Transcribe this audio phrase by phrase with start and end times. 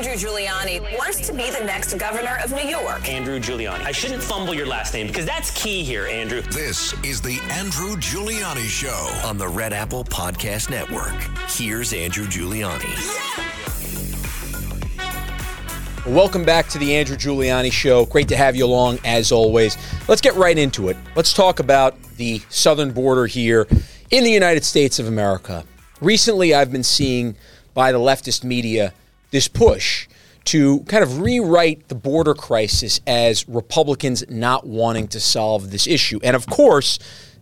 [0.00, 3.06] Andrew Giuliani wants to be the next governor of New York.
[3.06, 3.84] Andrew Giuliani.
[3.84, 6.40] I shouldn't fumble your last name because that's key here, Andrew.
[6.40, 11.12] This is the Andrew Giuliani Show on the Red Apple Podcast Network.
[11.50, 12.88] Here's Andrew Giuliani.
[16.06, 18.06] Welcome back to the Andrew Giuliani Show.
[18.06, 19.76] Great to have you along as always.
[20.08, 20.96] Let's get right into it.
[21.14, 23.66] Let's talk about the southern border here
[24.10, 25.62] in the United States of America.
[26.00, 27.36] Recently, I've been seeing
[27.74, 28.94] by the leftist media
[29.30, 30.08] this push
[30.44, 36.18] to kind of rewrite the border crisis as Republicans not wanting to solve this issue.
[36.22, 36.98] And of course,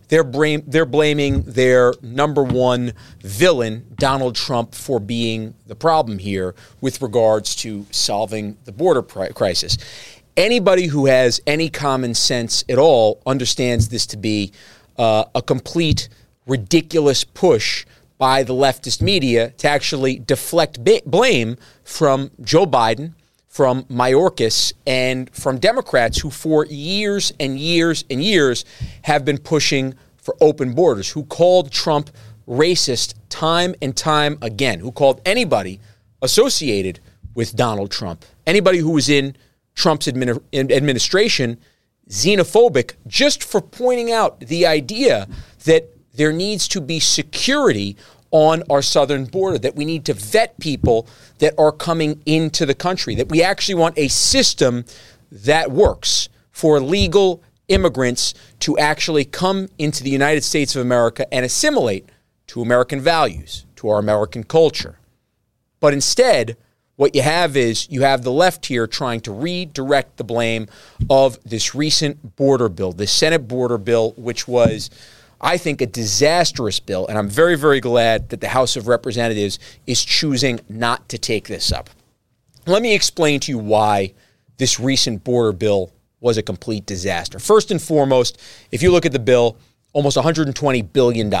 [0.09, 6.55] they're, blame, they're blaming their number one villain, Donald Trump, for being the problem here
[6.81, 9.77] with regards to solving the border crisis.
[10.35, 14.51] Anybody who has any common sense at all understands this to be
[14.97, 16.09] uh, a complete
[16.47, 17.85] ridiculous push
[18.19, 23.13] by the leftist media to actually deflect blame from Joe Biden,
[23.47, 28.65] from Mayorkas, and from Democrats who, for years and years and years,
[29.03, 32.11] have been pushing for open borders, who called Trump
[32.47, 35.79] racist time and time again, who called anybody
[36.21, 36.99] associated
[37.35, 39.35] with Donald Trump, anybody who was in
[39.75, 41.57] Trump's admin- administration,
[42.09, 45.27] xenophobic, just for pointing out the idea
[45.63, 47.95] that there needs to be security
[48.31, 51.07] on our southern border, that we need to vet people
[51.39, 54.85] that are coming into the country, that we actually want a system
[55.31, 61.45] that works for legal immigrants to actually come into the United States of America and
[61.45, 62.07] assimilate
[62.47, 64.99] to American values, to our American culture.
[65.79, 66.57] But instead,
[66.95, 70.67] what you have is you have the left here trying to redirect the blame
[71.09, 74.89] of this recent border bill, the Senate border bill, which was
[75.41, 77.07] I think, a disastrous bill.
[77.07, 81.47] And I'm very, very glad that the House of Representatives is choosing not to take
[81.47, 81.89] this up.
[82.65, 84.13] Let me explain to you why
[84.57, 87.39] this recent border bill was a complete disaster.
[87.39, 88.41] First and foremost,
[88.71, 89.57] if you look at the bill,
[89.93, 91.33] almost $120 billion.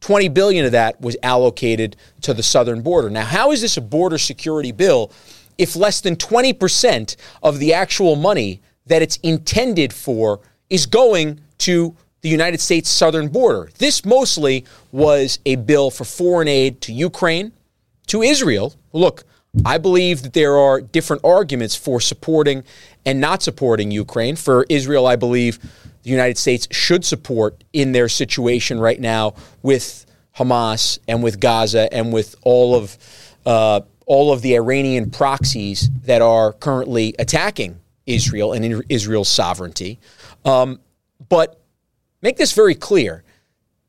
[0.00, 3.08] 20 billion of that was allocated to the southern border.
[3.08, 5.10] Now, how is this a border security bill
[5.56, 11.96] if less than 20% of the actual money that it's intended for is going to
[12.24, 13.68] the United States southern border.
[13.76, 17.52] This mostly was a bill for foreign aid to Ukraine,
[18.06, 18.74] to Israel.
[18.94, 19.24] Look,
[19.62, 22.64] I believe that there are different arguments for supporting
[23.04, 24.36] and not supporting Ukraine.
[24.36, 25.58] For Israel, I believe
[26.02, 31.92] the United States should support in their situation right now with Hamas and with Gaza
[31.92, 32.96] and with all of
[33.44, 40.00] uh, all of the Iranian proxies that are currently attacking Israel and Israel's sovereignty.
[40.46, 40.80] Um,
[41.28, 41.60] but
[42.24, 43.22] make this very clear.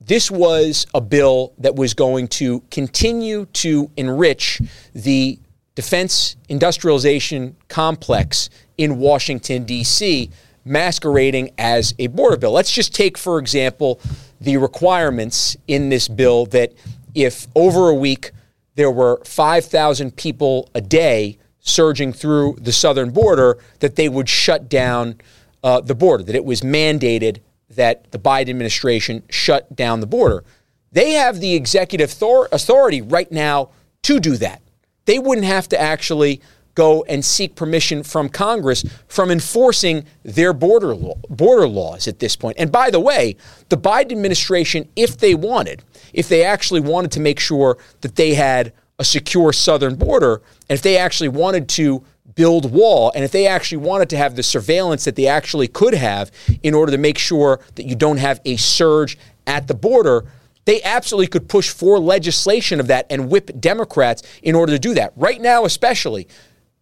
[0.01, 4.61] This was a bill that was going to continue to enrich
[4.93, 5.39] the
[5.73, 10.29] defense industrialization complex in Washington, D.C.,
[10.65, 12.51] masquerading as a border bill.
[12.51, 14.01] Let's just take, for example,
[14.41, 16.73] the requirements in this bill that
[17.13, 18.31] if over a week
[18.75, 24.67] there were 5,000 people a day surging through the southern border, that they would shut
[24.67, 25.21] down
[25.63, 27.39] uh, the border, that it was mandated
[27.75, 30.43] that the Biden administration shut down the border.
[30.91, 32.15] They have the executive
[32.51, 33.69] authority right now
[34.03, 34.61] to do that.
[35.05, 36.41] They wouldn't have to actually
[36.75, 42.35] go and seek permission from Congress from enforcing their border law, border laws at this
[42.35, 42.57] point.
[42.59, 43.37] And by the way,
[43.69, 48.33] the Biden administration, if they wanted, if they actually wanted to make sure that they
[48.33, 52.03] had a secure southern border, and if they actually wanted to
[52.33, 53.11] build wall.
[53.13, 56.31] And if they actually wanted to have the surveillance that they actually could have
[56.63, 60.25] in order to make sure that you don't have a surge at the border,
[60.65, 64.93] they absolutely could push for legislation of that and whip Democrats in order to do
[64.95, 65.13] that.
[65.15, 66.27] Right now, especially,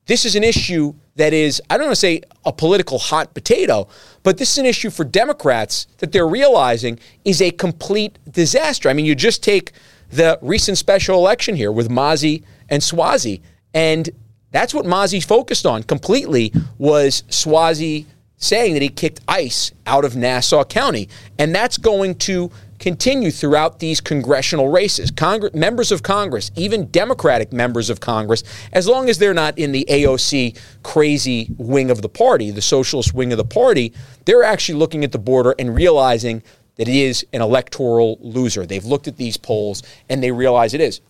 [0.05, 3.87] this is an issue that is, I don't want to say a political hot potato,
[4.23, 8.89] but this is an issue for Democrats that they're realizing is a complete disaster.
[8.89, 9.73] I mean, you just take
[10.09, 13.41] the recent special election here with Mazi and Suozzi,
[13.73, 14.09] and
[14.53, 18.05] that's what Mazi focused on completely was Suozzi
[18.37, 21.09] saying that he kicked ICE out of Nassau County.
[21.39, 25.09] And that's going to continue throughout these congressional races.
[25.09, 28.43] Congress, members of Congress, even Democratic members of Congress,
[28.73, 33.13] as long as they're not in the AOC crazy wing of the party, the socialist
[33.13, 33.91] wing of the party,
[34.25, 36.43] they're actually looking at the border and realizing
[36.75, 38.65] that it is an electoral loser.
[38.65, 41.01] They've looked at these polls and they realize it is.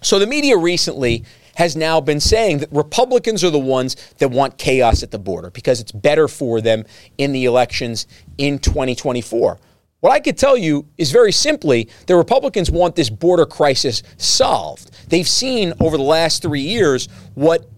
[0.00, 1.24] So the media recently
[1.56, 5.50] has now been saying that Republicans are the ones that want chaos at the border
[5.50, 6.84] because it's better for them
[7.18, 8.06] in the elections
[8.38, 9.58] in 2024.
[10.00, 14.90] What I could tell you is very simply the Republicans want this border crisis solved.
[15.08, 17.70] They've seen over the last three years what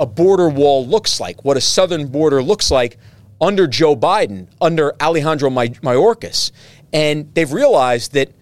[0.00, 2.96] a border wall looks like, what a southern border looks like
[3.40, 6.50] under Joe Biden, under Alejandro Mayorkas.
[6.92, 8.32] And they've realized that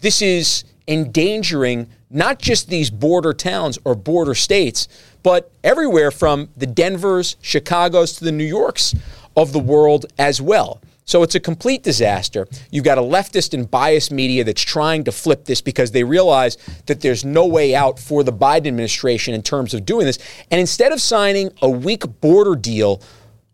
[0.00, 4.88] this is endangering not just these border towns or border states,
[5.22, 8.94] but everywhere from the Denvers, Chicago's to the New Yorks
[9.36, 10.80] of the world as well.
[11.04, 12.48] So it's a complete disaster.
[12.72, 16.56] You've got a leftist and biased media that's trying to flip this because they realize
[16.86, 20.18] that there's no way out for the Biden administration in terms of doing this.
[20.50, 23.00] And instead of signing a weak border deal,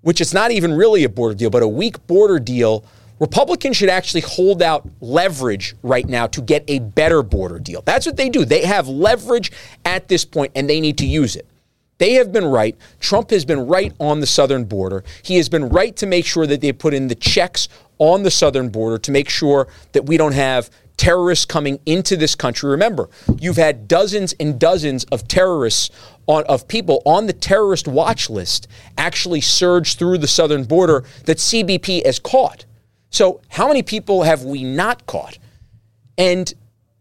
[0.00, 2.86] which is not even really a border deal, but a weak border deal,
[3.22, 7.80] Republicans should actually hold out leverage right now to get a better border deal.
[7.82, 8.44] That's what they do.
[8.44, 9.52] They have leverage
[9.84, 11.46] at this point and they need to use it.
[11.98, 12.76] They have been right.
[12.98, 15.04] Trump has been right on the southern border.
[15.22, 18.30] He has been right to make sure that they put in the checks on the
[18.32, 22.70] southern border to make sure that we don't have terrorists coming into this country.
[22.70, 23.08] Remember,
[23.38, 25.90] you've had dozens and dozens of terrorists
[26.26, 28.66] on, of people on the terrorist watch list
[28.98, 32.64] actually surge through the southern border that CBP has caught.
[33.12, 35.38] So, how many people have we not caught?
[36.16, 36.52] And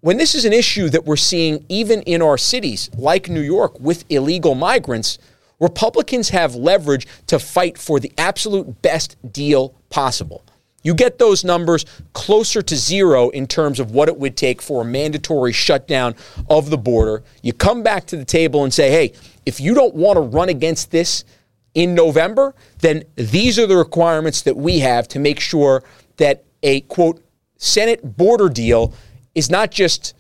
[0.01, 3.79] when this is an issue that we're seeing even in our cities, like New York,
[3.79, 5.17] with illegal migrants,
[5.61, 10.43] Republicans have leverage to fight for the absolute best deal possible.
[10.83, 14.81] You get those numbers closer to zero in terms of what it would take for
[14.81, 16.15] a mandatory shutdown
[16.49, 17.23] of the border.
[17.41, 19.13] You come back to the table and say, hey,
[19.45, 21.23] if you don't want to run against this
[21.73, 25.83] in November, then these are the requirements that we have to make sure
[26.17, 27.23] that a quote
[27.57, 28.93] Senate border deal
[29.35, 30.13] is not just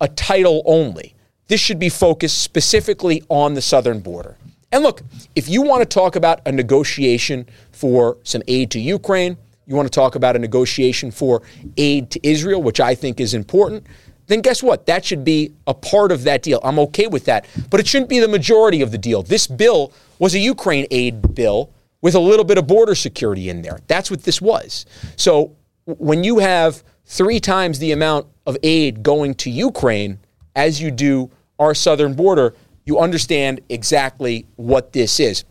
[0.00, 1.14] a title only.
[1.48, 4.36] This should be focused specifically on the southern border.
[4.72, 5.02] And look,
[5.34, 9.86] if you want to talk about a negotiation for some aid to Ukraine, you want
[9.86, 11.42] to talk about a negotiation for
[11.76, 13.86] aid to Israel, which I think is important,
[14.26, 14.86] then guess what?
[14.86, 16.60] That should be a part of that deal.
[16.64, 17.46] I'm okay with that.
[17.70, 19.22] But it shouldn't be the majority of the deal.
[19.22, 21.72] This bill was a Ukraine aid bill
[22.02, 23.78] with a little bit of border security in there.
[23.86, 24.86] That's what this was.
[25.16, 30.18] So when you have three times the amount of aid going to Ukraine
[30.54, 32.54] as you do our southern border,
[32.84, 35.44] you understand exactly what this is.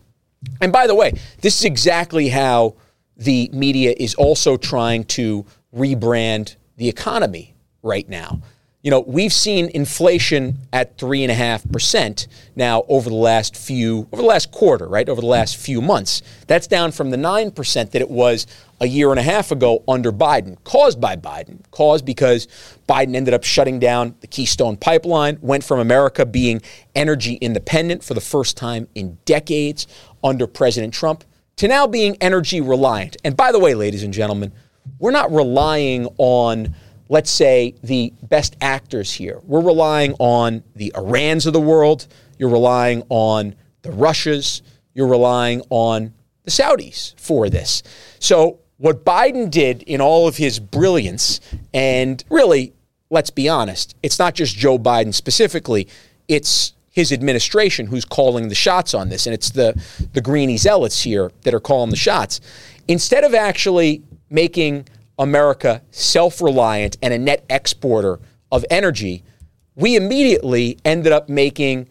[0.62, 2.76] And by the way, this is exactly how
[3.18, 5.46] the media is also trying to
[5.76, 8.42] rebrand the economy right now
[8.86, 13.58] you know, we've seen inflation at three and a half percent now over the last
[13.58, 15.10] few, over the last quarter, right?
[15.10, 16.22] Over the last few months.
[16.46, 18.46] That's down from the nine percent that it was
[18.80, 22.48] a year and a half ago under Biden, caused by Biden, caused because
[22.88, 26.62] Biden ended up shutting down the Keystone Pipeline, went from America being
[26.94, 29.88] energy independent for the first time in decades
[30.24, 31.24] under President Trump
[31.56, 33.18] to now being energy reliant.
[33.24, 34.52] And by the way, ladies and gentlemen,
[35.00, 36.76] we're not relying on
[37.10, 39.40] let's say, the best actors here.
[39.44, 42.08] We're relying on the Irans of the world.
[42.38, 44.62] You're relying on the Russias.
[44.94, 46.14] You're relying on
[46.44, 47.84] the Saudis for this.
[48.20, 51.40] So, what Biden did in all of his brilliance,
[51.74, 52.74] and really,
[53.10, 55.88] let's be honest, it's not just Joe Biden specifically,
[56.28, 59.28] it's his administration who's calling the shots on this.
[59.28, 59.82] And it's the,
[60.14, 62.40] the greeny zealots here that are calling the shots.
[62.88, 68.20] Instead of actually making America self reliant and a net exporter
[68.52, 69.24] of energy,
[69.76, 71.88] we immediately ended up making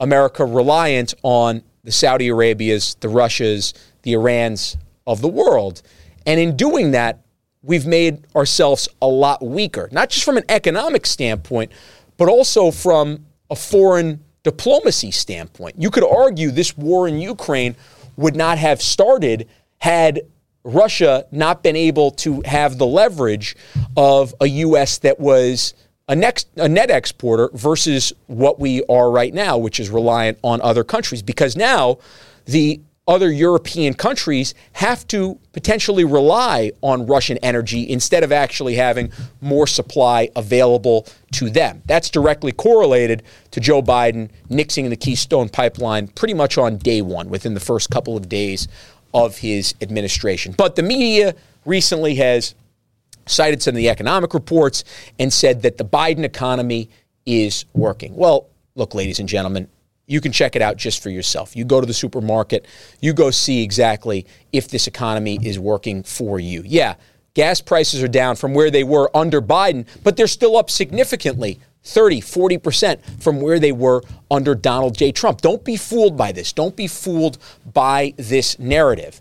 [0.00, 5.82] America reliant on the Saudi Arabias, the Russias, the Irans of the world.
[6.26, 7.20] And in doing that,
[7.62, 11.72] we've made ourselves a lot weaker, not just from an economic standpoint,
[12.16, 15.76] but also from a foreign diplomacy standpoint.
[15.78, 17.76] You could argue this war in Ukraine
[18.16, 20.22] would not have started had
[20.66, 23.56] Russia not been able to have the leverage
[23.96, 24.98] of a U.S.
[24.98, 25.74] that was
[26.08, 30.60] a, next, a net exporter versus what we are right now, which is reliant on
[30.60, 31.22] other countries.
[31.22, 31.98] Because now
[32.46, 39.12] the other European countries have to potentially rely on Russian energy instead of actually having
[39.40, 41.82] more supply available to them.
[41.86, 47.28] That's directly correlated to Joe Biden nixing the Keystone pipeline pretty much on day one,
[47.28, 48.66] within the first couple of days
[49.16, 50.54] of his administration.
[50.56, 52.54] But the media recently has
[53.24, 54.84] cited some of the economic reports
[55.18, 56.90] and said that the Biden economy
[57.24, 58.14] is working.
[58.14, 59.68] Well, look, ladies and gentlemen,
[60.06, 61.56] you can check it out just for yourself.
[61.56, 62.66] You go to the supermarket,
[63.00, 66.62] you go see exactly if this economy is working for you.
[66.66, 66.96] Yeah,
[67.32, 71.58] gas prices are down from where they were under Biden, but they're still up significantly
[71.86, 75.12] 30, 40% from where they were under Donald J.
[75.12, 75.40] Trump.
[75.40, 76.52] Don't be fooled by this.
[76.52, 77.38] Don't be fooled
[77.72, 79.20] by this narrative.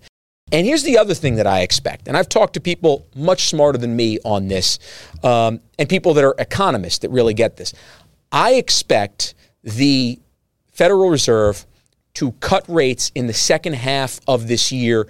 [0.51, 3.77] And here's the other thing that I expect, and I've talked to people much smarter
[3.77, 4.79] than me on this,
[5.23, 7.73] um, and people that are economists that really get this.
[8.31, 10.19] I expect the
[10.71, 11.65] Federal Reserve
[12.15, 15.07] to cut rates in the second half of this year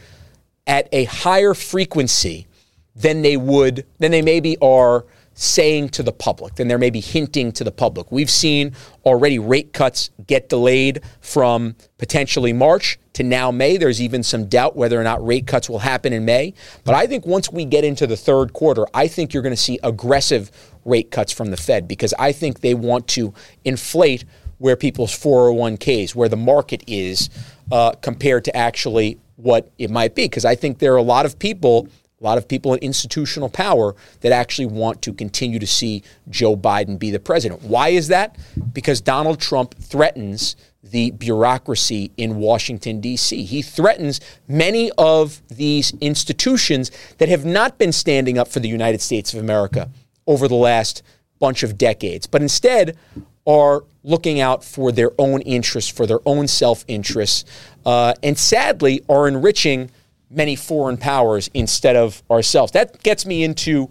[0.68, 2.48] at a higher frequency
[2.96, 7.52] than they would, than they maybe are saying to the public, than they're maybe hinting
[7.52, 8.12] to the public.
[8.12, 8.74] We've seen
[9.06, 13.76] already rate cuts get delayed from potentially March to now May.
[13.78, 16.54] There's even some doubt whether or not rate cuts will happen in May.
[16.86, 19.62] But I think once we get into the third quarter, I think you're going to
[19.62, 20.52] see aggressive
[20.86, 23.34] rate cuts from the Fed because I think they want to
[23.66, 24.24] inflate
[24.58, 27.30] where people's 401ks, where the market is
[27.72, 30.26] uh, compared to actually what it might be.
[30.26, 31.90] Because I think there are a lot of people
[32.26, 36.58] a lot of people in institutional power that actually want to continue to see Joe
[36.58, 37.62] Biden be the president.
[37.62, 38.36] Why is that?
[38.74, 43.44] Because Donald Trump threatens the bureaucracy in Washington, D.C.
[43.44, 49.02] He threatens many of these institutions that have not been standing up for the United
[49.02, 49.90] States of America
[50.26, 51.04] over the last
[51.40, 52.98] bunch of decades, but instead
[53.46, 57.46] are looking out for their own interests, for their own self interests,
[57.86, 59.92] uh, and sadly are enriching
[60.36, 62.72] many foreign powers instead of ourselves.
[62.74, 63.90] That gets me into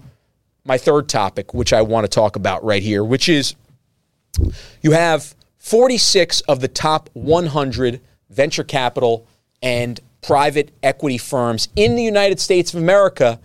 [0.64, 3.54] my third topic, which I want to talk about right here, which is
[4.82, 9.26] you have 46 of the top 100 venture capital
[9.62, 13.38] and private equity firms in the United States of America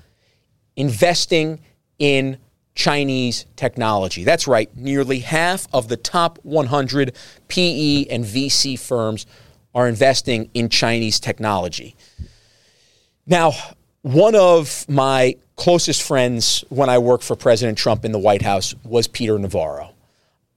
[0.75, 1.59] investing
[1.99, 2.37] in
[2.75, 4.23] Chinese technology.
[4.23, 7.13] That's right, nearly half of the top 100
[7.49, 9.25] PE and VC firms
[9.75, 11.95] are investing in Chinese technology.
[13.29, 13.53] Now,
[14.01, 18.73] one of my closest friends when I worked for President Trump in the White House
[18.83, 19.93] was Peter Navarro.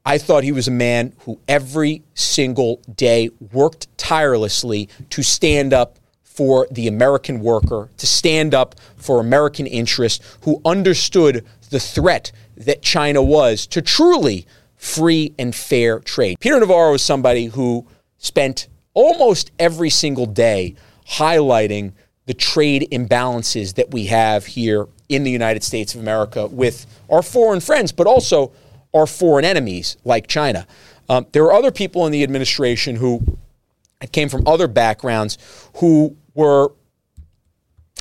[0.07, 5.99] I thought he was a man who every single day worked tirelessly to stand up
[6.23, 12.81] for the American worker, to stand up for American interests, who understood the threat that
[12.81, 16.41] China was to truly free and fair trade.
[16.41, 17.87] Peter Navarro is somebody who
[18.17, 20.75] spent almost every single day
[21.07, 21.93] highlighting
[22.27, 27.23] the trade imbalances that we have here in the United States of America with our
[27.23, 28.53] foreign friends, but also
[28.95, 30.67] our foreign enemies like China.
[31.09, 33.39] Um, there are other people in the administration who
[34.13, 35.39] came from other backgrounds
[35.77, 36.73] who were,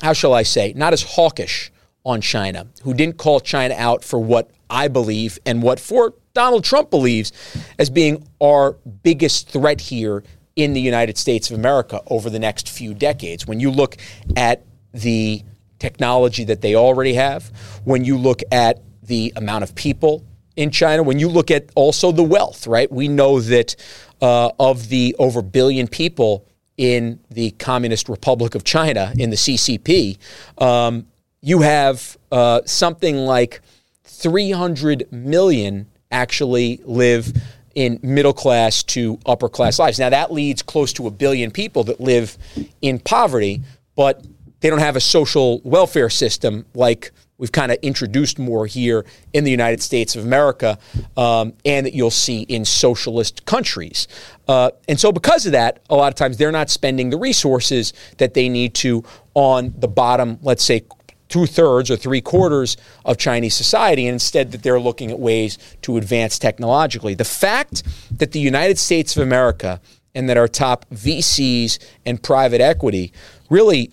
[0.02, 1.72] how shall I say, not as hawkish
[2.06, 6.64] on China, who didn't call China out for what I believe and what for Donald
[6.64, 7.32] Trump believes
[7.78, 10.24] as being our biggest threat here
[10.56, 13.48] in the United States of America over the next few decades.
[13.48, 13.98] When you look
[14.36, 15.44] at the
[15.80, 17.52] technology that they already have,
[17.84, 20.24] when you look at the amount of people
[20.56, 22.92] in China, when you look at also the wealth, right?
[22.92, 23.76] We know that
[24.22, 26.46] uh, of the over billion people
[26.78, 30.18] in the Communist Republic of China, in the CCP,
[30.62, 31.08] um,
[31.42, 33.62] you have uh, something like
[34.04, 37.34] 300 million actually live
[37.76, 40.00] in middle class to upper class lives.
[40.00, 42.38] Now, that leads close to a billion people that live
[42.82, 43.62] in poverty,
[43.96, 44.26] but
[44.60, 49.44] they don't have a social welfare system like we've kind of introduced more here in
[49.44, 50.78] the United States of America
[51.18, 54.08] um, and that you'll see in socialist countries.
[54.48, 57.94] Uh, and so, because of that, a lot of times they're not spending the resources
[58.18, 60.84] that they need to on the bottom, let's say,
[61.32, 65.58] two thirds or three quarters of Chinese society, and instead that they're looking at ways
[65.82, 67.16] to advance technologically.
[67.16, 69.82] The fact that the United States of America
[70.14, 73.14] and that our top VCs and private equity
[73.50, 73.92] really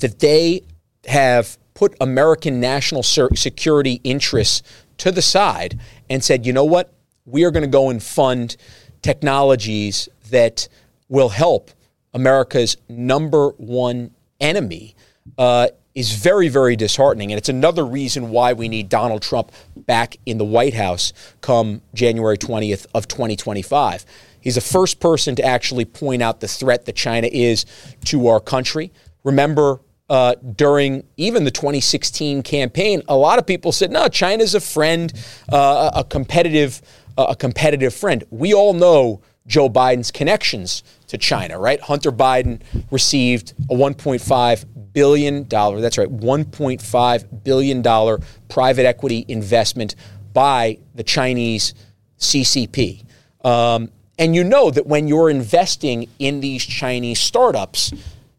[0.00, 0.62] that they
[1.06, 4.62] have put American national security interests
[4.98, 6.92] to the side and said, you know what,
[7.26, 8.56] we are going to go and fund
[9.02, 10.68] technologies that
[11.08, 11.70] will help
[12.14, 14.94] America's number one enemy
[15.38, 17.32] uh, is very, very disheartening.
[17.32, 21.80] And it's another reason why we need Donald Trump back in the White House come
[21.94, 24.04] January 20th of 2025.
[24.38, 27.64] He's the first person to actually point out the threat that China is
[28.04, 28.92] to our country.
[29.24, 34.60] Remember, uh, during even the 2016 campaign, a lot of people said, "No, China's a
[34.60, 35.12] friend,
[35.48, 36.80] uh, a competitive,
[37.16, 41.80] uh, a competitive friend." We all know Joe Biden's connections to China, right?
[41.80, 42.60] Hunter Biden
[42.90, 49.94] received a 1.5 billion dollar, that's right, 1.5 billion dollar private equity investment
[50.32, 51.74] by the Chinese
[52.18, 53.04] CCP.
[53.44, 57.92] Um, and you know that when you're investing in these Chinese startups,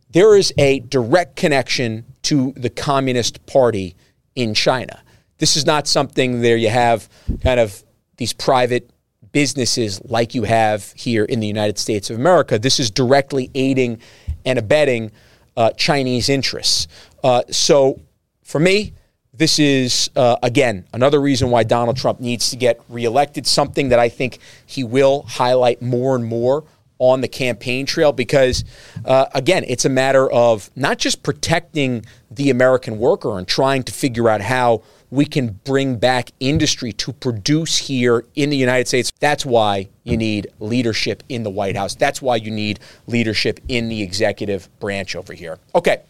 [0.09, 3.95] there is a direct connection to the Communist Party
[4.35, 5.01] in China.
[5.37, 7.07] This is not something there you have
[7.41, 7.83] kind of
[8.17, 8.89] these private
[9.37, 12.57] businesses like you have here in the United States of America.
[12.57, 13.99] This is directly aiding
[14.45, 15.11] and abetting
[15.55, 16.87] uh, Chinese interests.
[17.23, 18.01] Uh, so
[18.41, 18.93] for me,
[19.31, 23.99] this is, uh, again, another reason why Donald Trump needs to get reelected, something that
[23.99, 26.63] I think he will highlight more and more
[26.99, 28.63] on the campaign trail because,
[29.05, 33.91] uh, again, it's a matter of not just protecting the American worker and trying to
[33.91, 39.11] figure out how we can bring back industry to produce here in the United States.
[39.19, 41.95] That's why you need leadership in the White House.
[41.95, 45.59] That's why you need leadership in the executive branch over here.
[45.75, 46.01] Okay,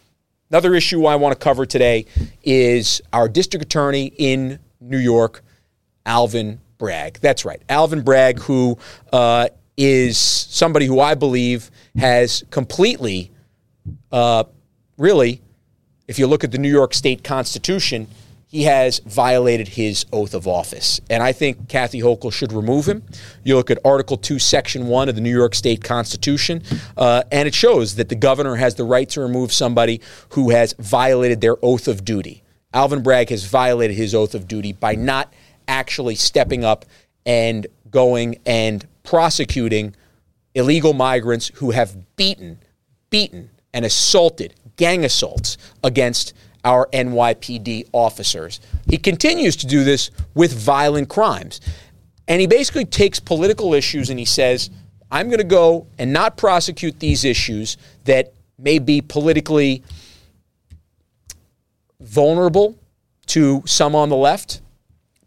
[0.50, 2.06] another issue I want to cover today
[2.42, 5.42] is our district attorney in New York,
[6.04, 7.18] Alvin Bragg.
[7.20, 8.78] That's right, Alvin Bragg, who
[9.12, 13.30] uh, is somebody who I believe has completely,
[14.10, 14.42] uh,
[14.98, 15.40] really,
[16.08, 18.08] if you look at the New York State Constitution,
[18.48, 21.00] he has violated his oath of office.
[21.08, 23.04] And I think Kathy Hochul should remove him.
[23.44, 26.62] You look at Article 2, Section 1 of the New York State Constitution,
[26.96, 30.74] uh, and it shows that the governor has the right to remove somebody who has
[30.78, 32.42] violated their oath of duty.
[32.74, 35.32] Alvin Bragg has violated his oath of duty by not
[35.68, 36.84] actually stepping up
[37.24, 39.94] and going and prosecuting
[40.54, 42.58] illegal migrants who have beaten,
[43.08, 48.60] beaten, and assaulted, gang assaults against our NYPD officers.
[48.86, 51.62] He continues to do this with violent crimes.
[52.26, 54.68] And he basically takes political issues and he says,
[55.10, 59.82] I'm going to go and not prosecute these issues that may be politically
[61.98, 62.78] vulnerable
[63.28, 64.60] to some on the left.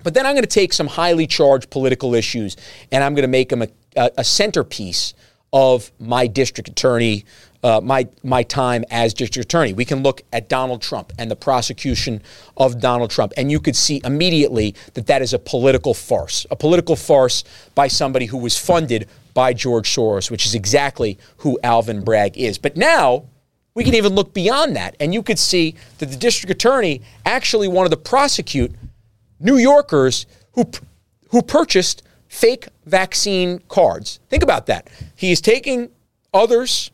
[0.03, 2.58] But then I'm going to take some highly charged political issues
[2.91, 5.13] and I'm going to make them a, a, centerpiece
[5.53, 7.25] of my district attorney
[7.63, 9.74] uh, my my time as district attorney.
[9.74, 12.22] We can look at Donald Trump and the prosecution
[12.58, 16.55] of Donald Trump, and you could see immediately that that is a political farce, a
[16.55, 17.43] political farce
[17.75, 22.58] by somebody who was funded by George Soros, which is exactly who Alvin Bragg is.
[22.58, 23.25] But now
[23.74, 27.67] we can even look beyond that, and you could see that the district attorney actually
[27.67, 28.74] wanted to prosecute
[29.42, 30.70] New Yorkers who
[31.30, 34.20] who purchased fake vaccine cards.
[34.30, 34.90] Think about that.
[35.16, 35.90] He is taking
[36.34, 36.92] others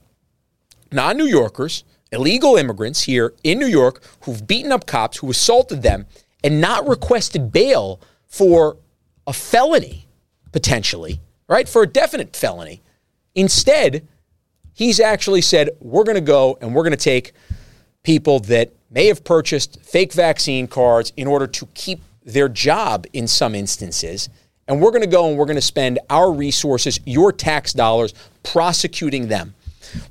[0.91, 5.81] non New Yorkers, illegal immigrants here in New York who've beaten up cops, who assaulted
[5.81, 6.05] them,
[6.43, 8.77] and not requested bail for
[9.25, 10.07] a felony,
[10.51, 11.67] potentially, right?
[11.67, 12.81] For a definite felony.
[13.35, 14.07] Instead,
[14.73, 17.33] he's actually said, we're going to go and we're going to take
[18.03, 23.25] people that may have purchased fake vaccine cards in order to keep their job in
[23.25, 24.29] some instances.
[24.67, 28.13] And we're going to go and we're going to spend our resources, your tax dollars,
[28.43, 29.55] prosecuting them.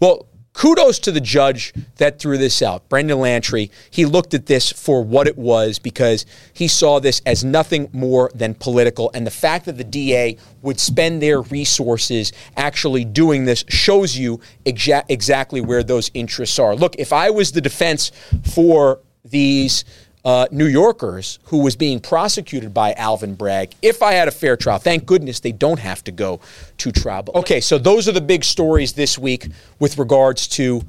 [0.00, 3.70] Well, kudos to the judge that threw this out, Brendan Lantry.
[3.90, 6.24] He looked at this for what it was because
[6.54, 9.10] he saw this as nothing more than political.
[9.12, 14.40] And the fact that the DA would spend their resources actually doing this shows you
[14.64, 16.74] exa- exactly where those interests are.
[16.74, 18.10] Look, if I was the defense
[18.54, 19.84] for these
[20.26, 24.56] uh, New Yorkers who was being prosecuted by Alvin Bragg if I had a fair
[24.56, 24.78] trial.
[24.78, 26.40] Thank goodness they don't have to go
[26.78, 27.24] to trial.
[27.34, 30.82] Okay, so those are the big stories this week with regards to,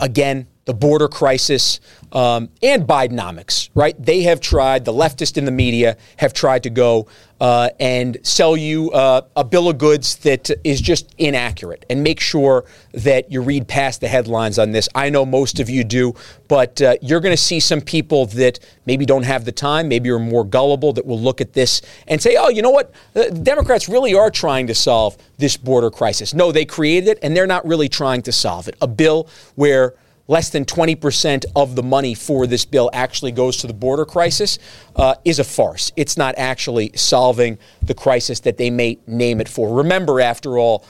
[0.00, 1.80] again, the border crisis,
[2.12, 4.00] um, and Bidenomics, right?
[4.02, 7.06] They have tried, the leftists in the media have tried to go
[7.40, 12.18] uh, and sell you uh, a bill of goods that is just inaccurate and make
[12.18, 14.88] sure that you read past the headlines on this.
[14.94, 16.14] I know most of you do,
[16.48, 20.10] but uh, you're going to see some people that maybe don't have the time, maybe
[20.10, 22.92] are more gullible, that will look at this and say, oh, you know what?
[23.12, 26.34] The Democrats really are trying to solve this border crisis.
[26.34, 28.76] No, they created it and they're not really trying to solve it.
[28.80, 29.94] A bill where
[30.28, 34.58] less than 20% of the money for this bill actually goes to the border crisis
[34.96, 35.92] uh, is a farce.
[35.96, 39.76] It's not actually solving the crisis that they may name it for.
[39.76, 40.84] Remember, after all,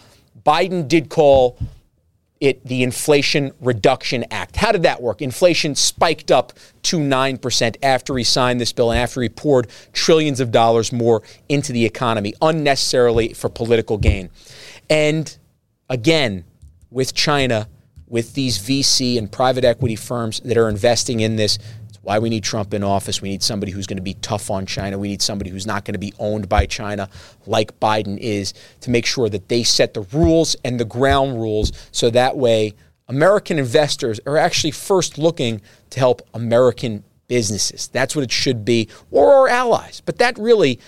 [0.45, 1.59] Biden did call
[2.41, 4.57] it the Inflation Reduction Act.
[4.57, 5.23] How did that work?
[5.23, 10.39] Inflation spiked up to 9% after he signed this bill and after he poured trillions
[10.41, 14.29] of dollars more into the economy unnecessarily for political gain.
[14.91, 15.35] And
[15.89, 16.45] again,
[16.91, 17.69] with China,
[18.09, 21.59] with these VC and private equity firms that are investing in this.
[21.89, 23.21] It's why we need Trump in office.
[23.21, 24.99] We need somebody who's going to be tough on China.
[24.99, 27.09] We need somebody who's not going to be owned by China
[27.47, 31.73] like Biden is to make sure that they set the rules and the ground rules
[31.91, 32.75] so that way
[33.09, 37.89] American investors are actually first looking to help American businesses.
[37.89, 40.03] That's what it should be, or our allies.
[40.05, 40.81] But that really,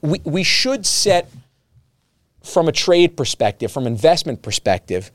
[0.00, 1.30] we, we should set
[2.42, 5.10] from a trade perspective, from investment perspective,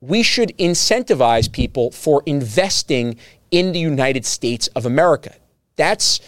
[0.00, 3.16] we should incentivize people for investing
[3.50, 5.34] in the United States of America.
[5.76, 6.20] That's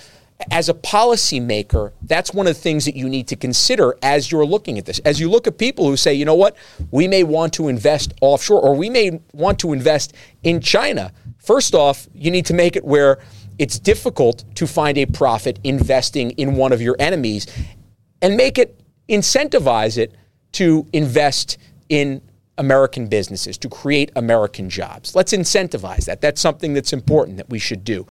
[0.50, 4.46] as a policymaker, that's one of the things that you need to consider as you're
[4.46, 5.00] looking at this.
[5.00, 6.56] As you look at people who say, you know what,
[6.90, 11.12] we may want to invest offshore or we may want to invest in China.
[11.38, 13.18] First off, you need to make it where
[13.58, 17.46] it's difficult to find a profit investing in one of your enemies
[18.22, 20.14] and make it incentivize it
[20.52, 22.22] to invest in
[22.58, 25.14] American businesses, to create American jobs.
[25.14, 26.20] Let's incentivize that.
[26.20, 28.06] That's something that's important that we should do.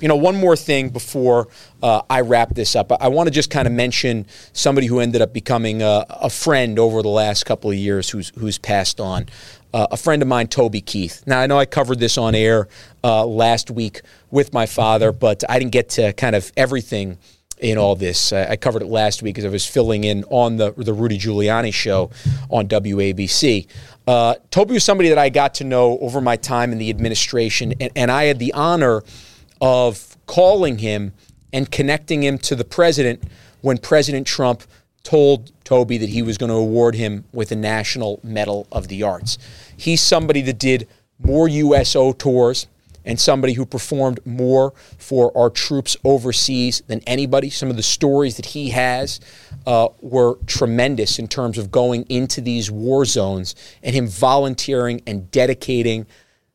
[0.00, 1.48] You know, one more thing before
[1.82, 2.92] uh, I wrap this up.
[3.00, 6.78] I want to just kind of mention somebody who ended up becoming a, a, friend
[6.78, 9.26] over the last couple of years who's, who's passed on.
[9.72, 11.22] Uh, a friend of mine, Toby Keith.
[11.26, 12.68] Now, I know I covered this on air
[13.02, 17.18] uh, last week with my father, but I didn't get to kind of everything
[17.58, 18.32] in all this.
[18.32, 21.72] I covered it last week because I was filling in on the, the Rudy Giuliani
[21.72, 22.10] show
[22.50, 23.66] on WABC.
[24.06, 27.74] Uh, Toby was somebody that I got to know over my time in the administration,
[27.80, 29.02] and, and I had the honor–
[29.60, 31.12] of calling him
[31.52, 33.22] and connecting him to the president
[33.60, 34.62] when President Trump
[35.02, 39.02] told Toby that he was going to award him with a National Medal of the
[39.02, 39.38] Arts.
[39.76, 40.88] He's somebody that did
[41.18, 42.66] more USO tours
[43.06, 47.48] and somebody who performed more for our troops overseas than anybody.
[47.48, 49.20] Some of the stories that he has
[49.66, 55.30] uh, were tremendous in terms of going into these war zones and him volunteering and
[55.30, 56.06] dedicating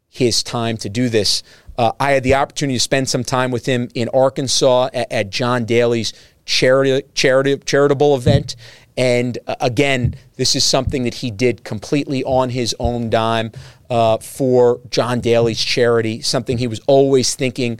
[0.07, 1.41] his time to do this.
[1.77, 5.29] Uh, I had the opportunity to spend some time with him in Arkansas at, at
[5.29, 6.13] John Daly's
[6.45, 8.55] charity, charity, charitable event.
[8.97, 13.51] And uh, again, this is something that he did completely on his own dime
[13.89, 17.79] uh, for John Daly's charity, something he was always thinking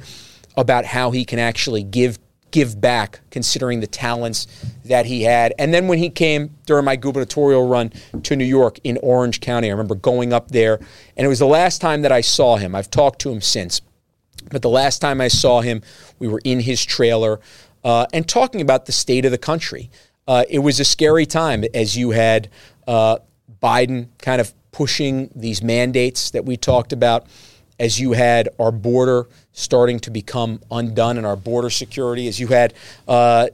[0.58, 2.20] about how he can actually give
[2.52, 4.46] give back considering the talents
[4.84, 5.54] that he had.
[5.58, 7.94] And then when he came during my gubernatorial run
[8.24, 10.78] to New York in Orange County, I remember going up there,
[11.16, 12.76] and it was the last time that I saw him.
[12.76, 13.82] I've talked to him since.
[14.50, 15.82] But the last time I saw him,
[16.20, 17.40] we were in his trailer
[17.84, 19.90] uh, and talking about the state of the country.
[20.32, 22.50] Uh, it was a scary time as you had
[22.88, 23.18] uh,
[23.62, 27.28] Biden kind of pushing these mandates that we talked about,
[27.78, 32.48] as you had our border starting to become undone and our border security, as you
[32.48, 32.74] had
[33.10, 33.48] uh,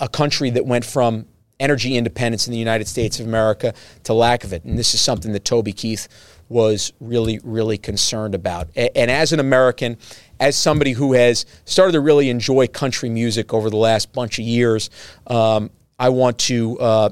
[0.00, 1.26] a country that went from
[1.60, 4.64] energy independence in the United States of America to lack of it.
[4.64, 6.08] And this is something that Toby Keith
[6.48, 8.66] was really, really concerned about.
[8.74, 9.96] And as an American,
[10.40, 14.44] as somebody who has started to really enjoy country music over the last bunch of
[14.44, 14.90] years,
[15.28, 17.10] um, I want to uh,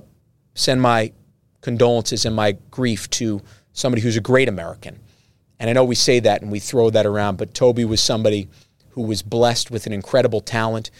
[0.55, 1.13] send my
[1.63, 3.41] condolences and my grief to
[3.73, 5.01] somebody who's a great American.
[5.59, 8.49] And I know we say that and we throw that around, but Toby was somebody
[8.91, 10.91] who was blessed with an incredible talent,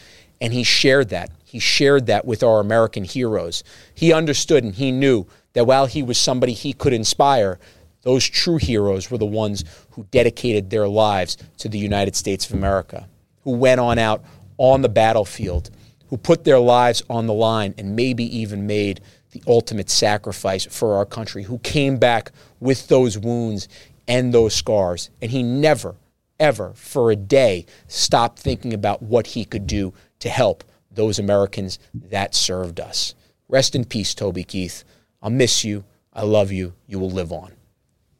[0.41, 1.29] and he shared that.
[1.43, 3.63] He shared that with our American heroes.
[3.93, 7.59] He understood and he knew that while he was somebody he could inspire,
[8.01, 12.55] those true heroes were the ones who dedicated their lives to the United States of
[12.55, 13.07] America,
[13.43, 14.23] who went on out
[14.57, 15.69] on the battlefield,
[16.09, 20.95] who put their lives on the line and maybe even made the ultimate sacrifice for
[20.95, 23.67] our country, who came back with those wounds
[24.07, 25.09] and those scars.
[25.21, 25.95] And he never,
[26.39, 31.79] ever, for a day, stopped thinking about what he could do to help those Americans
[31.93, 33.13] that served us.
[33.49, 34.83] Rest in peace, Toby Keith.
[35.21, 35.83] I'll miss you.
[36.13, 36.73] I love you.
[36.87, 37.51] You will live on.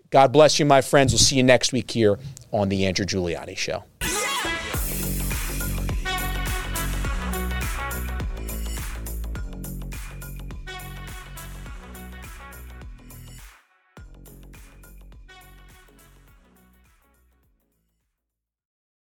[0.09, 1.13] God bless you, my friends.
[1.13, 2.19] We'll see you next week here
[2.51, 3.83] on The Andrew Giuliani Show.